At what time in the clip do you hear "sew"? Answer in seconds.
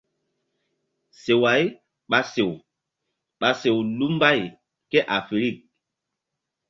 2.33-2.51, 3.61-3.77